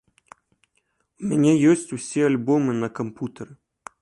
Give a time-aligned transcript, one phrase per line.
[1.23, 3.53] У мяне ёсць усе альбомы на кампутары.